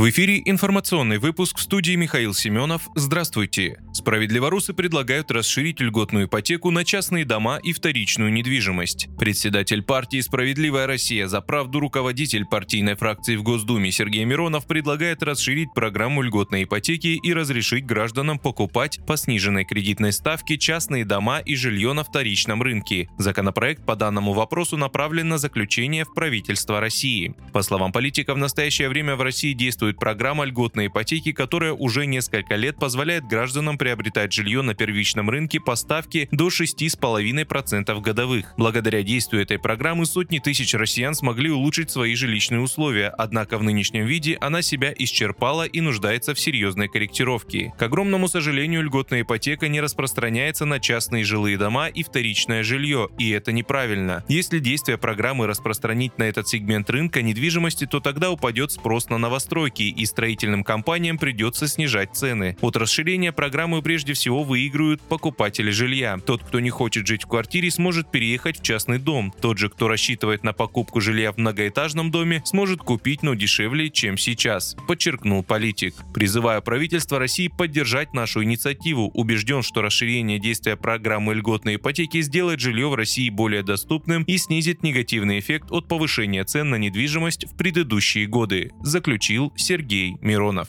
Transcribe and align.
В 0.00 0.08
эфире 0.08 0.40
информационный 0.46 1.18
выпуск 1.18 1.58
в 1.58 1.60
студии 1.60 1.92
Михаил 1.94 2.32
Семенов. 2.32 2.88
Здравствуйте. 2.94 3.82
Справедливорусы 3.92 4.72
предлагают 4.72 5.30
расширить 5.30 5.78
льготную 5.80 6.24
ипотеку 6.24 6.70
на 6.70 6.86
частные 6.86 7.26
дома 7.26 7.58
и 7.62 7.74
вторичную 7.74 8.32
недвижимость. 8.32 9.08
Председатель 9.18 9.82
партии 9.82 10.22
«Справедливая 10.22 10.86
Россия 10.86 11.26
за 11.28 11.42
правду» 11.42 11.80
руководитель 11.80 12.46
партийной 12.46 12.94
фракции 12.94 13.36
в 13.36 13.42
Госдуме 13.42 13.92
Сергей 13.92 14.24
Миронов 14.24 14.66
предлагает 14.66 15.22
расширить 15.22 15.74
программу 15.74 16.22
льготной 16.22 16.64
ипотеки 16.64 17.20
и 17.22 17.34
разрешить 17.34 17.84
гражданам 17.84 18.38
покупать 18.38 19.00
по 19.06 19.18
сниженной 19.18 19.66
кредитной 19.66 20.12
ставке 20.12 20.56
частные 20.56 21.04
дома 21.04 21.40
и 21.40 21.54
жилье 21.56 21.92
на 21.92 22.04
вторичном 22.04 22.62
рынке. 22.62 23.10
Законопроект 23.18 23.84
по 23.84 23.96
данному 23.96 24.32
вопросу 24.32 24.78
направлен 24.78 25.28
на 25.28 25.36
заключение 25.36 26.06
в 26.06 26.14
правительство 26.14 26.80
России. 26.80 27.34
По 27.52 27.60
словам 27.60 27.92
политика, 27.92 28.32
в 28.32 28.38
настоящее 28.38 28.88
время 28.88 29.14
в 29.14 29.20
России 29.20 29.52
действует 29.52 29.89
действует 29.90 29.98
программа 29.98 30.44
льготной 30.44 30.86
ипотеки, 30.86 31.32
которая 31.32 31.72
уже 31.72 32.06
несколько 32.06 32.56
лет 32.56 32.76
позволяет 32.76 33.24
гражданам 33.24 33.78
приобретать 33.78 34.32
жилье 34.32 34.62
на 34.62 34.74
первичном 34.74 35.30
рынке 35.30 35.58
по 35.58 35.74
ставке 35.74 36.28
до 36.30 36.48
6,5% 36.48 38.00
годовых. 38.00 38.54
Благодаря 38.56 39.02
действию 39.02 39.42
этой 39.42 39.58
программы 39.58 40.06
сотни 40.06 40.38
тысяч 40.38 40.74
россиян 40.74 41.14
смогли 41.14 41.50
улучшить 41.50 41.90
свои 41.90 42.14
жилищные 42.14 42.60
условия, 42.60 43.08
однако 43.18 43.58
в 43.58 43.62
нынешнем 43.62 44.06
виде 44.06 44.36
она 44.40 44.62
себя 44.62 44.92
исчерпала 44.96 45.66
и 45.66 45.80
нуждается 45.80 46.34
в 46.34 46.40
серьезной 46.40 46.88
корректировке. 46.88 47.72
К 47.78 47.82
огромному 47.82 48.28
сожалению, 48.28 48.82
льготная 48.82 49.22
ипотека 49.22 49.68
не 49.68 49.80
распространяется 49.80 50.66
на 50.66 50.78
частные 50.78 51.24
жилые 51.24 51.58
дома 51.58 51.88
и 51.88 52.02
вторичное 52.02 52.62
жилье, 52.62 53.08
и 53.18 53.30
это 53.30 53.52
неправильно. 53.52 54.24
Если 54.28 54.58
действие 54.58 54.98
программы 54.98 55.46
распространить 55.46 56.18
на 56.18 56.24
этот 56.24 56.48
сегмент 56.48 56.90
рынка 56.90 57.22
недвижимости, 57.22 57.86
то 57.86 58.00
тогда 58.00 58.30
упадет 58.30 58.72
спрос 58.72 59.08
на 59.08 59.18
новостройки, 59.18 59.69
сроки, 59.70 59.82
и 59.82 60.06
строительным 60.06 60.64
компаниям 60.64 61.18
придется 61.18 61.68
снижать 61.68 62.10
цены. 62.14 62.56
От 62.60 62.76
расширения 62.76 63.32
программы 63.32 63.82
прежде 63.82 64.12
всего 64.12 64.42
выигрывают 64.42 65.00
покупатели 65.00 65.70
жилья. 65.70 66.18
Тот, 66.18 66.42
кто 66.42 66.60
не 66.60 66.70
хочет 66.70 67.06
жить 67.06 67.24
в 67.24 67.28
квартире, 67.28 67.70
сможет 67.70 68.10
переехать 68.10 68.58
в 68.58 68.62
частный 68.62 68.98
дом. 68.98 69.32
Тот 69.40 69.58
же, 69.58 69.68
кто 69.68 69.88
рассчитывает 69.88 70.44
на 70.44 70.52
покупку 70.52 71.00
жилья 71.00 71.32
в 71.32 71.38
многоэтажном 71.38 72.10
доме, 72.10 72.42
сможет 72.44 72.80
купить, 72.80 73.22
но 73.22 73.34
дешевле, 73.34 73.90
чем 73.90 74.18
сейчас, 74.18 74.76
подчеркнул 74.88 75.42
политик. 75.42 75.94
Призываю 76.12 76.62
правительство 76.62 77.18
России 77.18 77.48
поддержать 77.48 78.12
нашу 78.12 78.42
инициативу. 78.42 79.10
Убежден, 79.14 79.62
что 79.62 79.82
расширение 79.82 80.38
действия 80.38 80.76
программы 80.76 81.34
льготной 81.34 81.76
ипотеки 81.76 82.20
сделает 82.22 82.60
жилье 82.60 82.88
в 82.88 82.94
России 82.94 83.30
более 83.30 83.62
доступным 83.62 84.24
и 84.24 84.36
снизит 84.36 84.82
негативный 84.82 85.38
эффект 85.38 85.70
от 85.70 85.86
повышения 85.88 86.44
цен 86.44 86.70
на 86.70 86.76
недвижимость 86.76 87.46
в 87.46 87.56
предыдущие 87.56 88.26
годы, 88.26 88.72
заключил 88.80 89.52
Сергей 89.60 90.16
Миронов. 90.20 90.68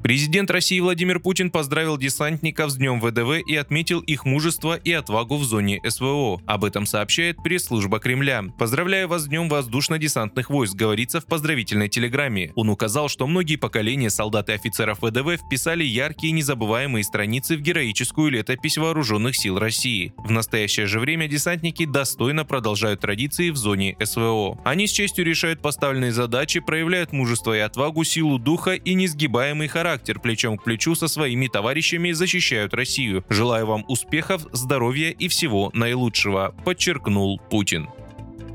Президент 0.00 0.48
России 0.52 0.78
Владимир 0.78 1.18
Путин 1.18 1.50
поздравил 1.50 1.98
десантников 1.98 2.70
с 2.70 2.76
Днем 2.76 3.00
ВДВ 3.00 3.44
и 3.44 3.56
отметил 3.56 3.98
их 3.98 4.24
мужество 4.24 4.76
и 4.76 4.92
отвагу 4.92 5.36
в 5.36 5.44
зоне 5.44 5.80
СВО. 5.84 6.40
Об 6.46 6.64
этом 6.64 6.86
сообщает 6.86 7.42
пресс-служба 7.42 7.98
Кремля. 7.98 8.44
«Поздравляю 8.56 9.08
вас 9.08 9.22
с 9.22 9.26
Днем 9.26 9.48
воздушно-десантных 9.48 10.50
войск», 10.50 10.76
говорится 10.76 11.20
в 11.20 11.26
поздравительной 11.26 11.88
телеграмме. 11.88 12.52
Он 12.54 12.68
указал, 12.68 13.08
что 13.08 13.26
многие 13.26 13.56
поколения 13.56 14.08
солдат 14.08 14.50
и 14.50 14.52
офицеров 14.52 15.00
ВДВ 15.02 15.36
вписали 15.44 15.82
яркие 15.82 16.30
и 16.30 16.34
незабываемые 16.34 17.02
страницы 17.02 17.56
в 17.56 17.60
героическую 17.60 18.30
летопись 18.30 18.78
вооруженных 18.78 19.34
сил 19.36 19.58
России. 19.58 20.12
В 20.16 20.30
настоящее 20.30 20.86
же 20.86 21.00
время 21.00 21.26
десантники 21.26 21.86
достойно 21.86 22.44
продолжают 22.44 23.00
традиции 23.00 23.50
в 23.50 23.56
зоне 23.56 23.96
СВО. 24.00 24.60
Они 24.64 24.86
с 24.86 24.92
честью 24.92 25.24
решают 25.24 25.60
поставленные 25.60 26.12
задачи, 26.12 26.60
проявляют 26.60 27.12
мужество 27.12 27.52
и 27.52 27.58
отвагу, 27.58 28.04
силу 28.04 28.38
духа 28.38 28.74
и 28.74 28.94
несгибаемый 28.94 29.66
характер 29.66 29.87
характер, 29.88 30.20
плечом 30.20 30.58
к 30.58 30.64
плечу 30.64 30.94
со 30.94 31.08
своими 31.08 31.46
товарищами 31.46 32.12
защищают 32.12 32.74
Россию. 32.74 33.24
Желаю 33.30 33.64
вам 33.66 33.86
успехов, 33.88 34.46
здоровья 34.52 35.10
и 35.12 35.28
всего 35.28 35.70
наилучшего, 35.72 36.54
подчеркнул 36.62 37.40
Путин. 37.50 37.88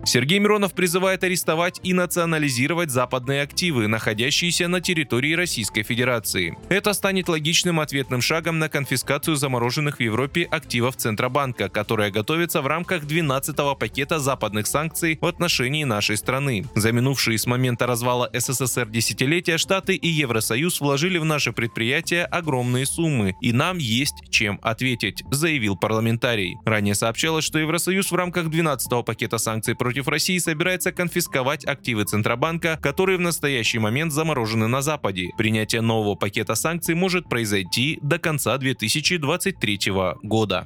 Сергей 0.05 0.39
Миронов 0.39 0.73
призывает 0.73 1.23
арестовать 1.23 1.79
и 1.81 1.93
национализировать 1.93 2.89
западные 2.89 3.41
активы, 3.41 3.87
находящиеся 3.87 4.67
на 4.67 4.81
территории 4.81 5.33
Российской 5.33 5.83
Федерации. 5.83 6.57
Это 6.69 6.93
станет 6.93 7.29
логичным 7.29 7.79
ответным 7.79 8.21
шагом 8.21 8.59
на 8.59 8.67
конфискацию 8.67 9.37
замороженных 9.37 9.97
в 9.97 9.99
Европе 10.01 10.43
активов 10.43 10.97
Центробанка, 10.97 11.69
которая 11.69 12.11
готовится 12.11 12.61
в 12.61 12.67
рамках 12.67 13.03
12-го 13.03 13.75
пакета 13.75 14.19
западных 14.19 14.67
санкций 14.67 15.17
в 15.21 15.25
отношении 15.25 15.85
нашей 15.85 16.17
страны. 16.17 16.65
За 16.75 16.91
минувшие 16.91 17.37
с 17.37 17.45
момента 17.45 17.87
развала 17.87 18.29
СССР 18.33 18.89
десятилетия 18.89 19.57
Штаты 19.57 19.95
и 19.95 20.07
Евросоюз 20.07 20.81
вложили 20.81 21.17
в 21.17 21.25
наше 21.25 21.53
предприятие 21.53 22.25
огромные 22.25 22.85
суммы, 22.85 23.35
и 23.41 23.53
нам 23.53 23.77
есть 23.77 24.15
чем 24.29 24.59
ответить, 24.61 25.23
заявил 25.31 25.77
парламентарий. 25.77 26.57
Ранее 26.65 26.95
сообщалось, 26.95 27.45
что 27.45 27.57
Евросоюз 27.57 28.11
в 28.11 28.15
рамках 28.15 28.47
12-го 28.47 29.03
пакета 29.03 29.37
санкций 29.37 29.75
против 29.75 29.92
против 29.93 30.07
России 30.07 30.39
собирается 30.39 30.91
конфисковать 30.91 31.65
активы 31.65 32.05
Центробанка, 32.05 32.79
которые 32.81 33.19
в 33.19 33.21
настоящий 33.21 33.77
момент 33.77 34.11
заморожены 34.11 34.65
на 34.65 34.81
Западе. 34.81 35.29
Принятие 35.37 35.81
нового 35.81 36.15
пакета 36.15 36.55
санкций 36.55 36.95
может 36.95 37.29
произойти 37.29 37.99
до 38.01 38.17
конца 38.17 38.57
2023 38.57 39.79
года. 40.23 40.65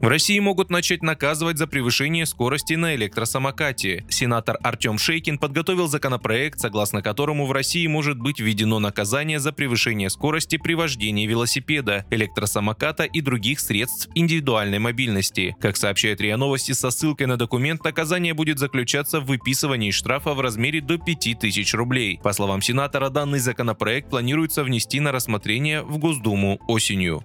В 0.00 0.06
России 0.06 0.38
могут 0.38 0.70
начать 0.70 1.02
наказывать 1.02 1.58
за 1.58 1.66
превышение 1.66 2.24
скорости 2.24 2.74
на 2.74 2.94
электросамокате. 2.94 4.04
Сенатор 4.08 4.56
Артем 4.62 4.96
Шейкин 4.96 5.38
подготовил 5.38 5.88
законопроект, 5.88 6.60
согласно 6.60 7.02
которому 7.02 7.46
в 7.46 7.52
России 7.52 7.84
может 7.88 8.16
быть 8.16 8.38
введено 8.38 8.78
наказание 8.78 9.40
за 9.40 9.52
превышение 9.52 10.08
скорости 10.08 10.56
при 10.56 10.74
вождении 10.74 11.26
велосипеда, 11.26 12.06
электросамоката 12.10 13.02
и 13.02 13.20
других 13.20 13.58
средств 13.58 14.08
индивидуальной 14.14 14.78
мобильности. 14.78 15.56
Как 15.60 15.76
сообщает 15.76 16.20
РИА 16.20 16.36
Новости 16.36 16.72
со 16.72 16.90
ссылкой 16.90 17.26
на 17.26 17.36
документ, 17.36 17.82
наказание 17.82 18.34
будет 18.34 18.60
заключаться 18.60 19.18
в 19.18 19.26
выписывании 19.26 19.90
штрафа 19.90 20.32
в 20.32 20.40
размере 20.40 20.80
до 20.80 20.98
5000 20.98 21.74
рублей. 21.74 22.20
По 22.22 22.32
словам 22.32 22.62
сенатора, 22.62 23.08
данный 23.08 23.40
законопроект 23.40 24.10
планируется 24.10 24.62
внести 24.62 25.00
на 25.00 25.10
рассмотрение 25.10 25.82
в 25.82 25.98
Госдуму 25.98 26.60
осенью. 26.68 27.24